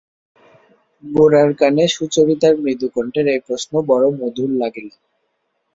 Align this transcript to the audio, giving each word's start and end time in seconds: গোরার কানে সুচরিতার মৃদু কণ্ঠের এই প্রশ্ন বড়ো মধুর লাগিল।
গোরার 1.03 1.49
কানে 1.59 1.85
সুচরিতার 1.95 2.53
মৃদু 2.63 2.87
কণ্ঠের 2.95 3.25
এই 3.27 3.41
প্রশ্ন 3.47 3.73
বড়ো 3.89 4.09
মধুর 4.19 4.49
লাগিল। 4.61 4.87